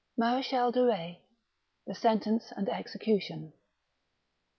MARECHAL 0.17 0.71
DE 0.71 0.79
BETZ.— 0.79 0.97
HI. 1.17 1.21
THE 1.85 1.93
SENTENCE 1.93 2.51
AND 2.57 2.69
EXECUTION. 2.69 3.53